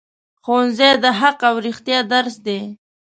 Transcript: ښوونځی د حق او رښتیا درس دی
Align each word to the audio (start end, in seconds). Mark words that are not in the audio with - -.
ښوونځی 0.43 0.89
د 1.03 1.05
حق 1.19 1.39
او 1.49 1.55
رښتیا 1.65 1.99
درس 2.13 2.35
دی 2.45 2.59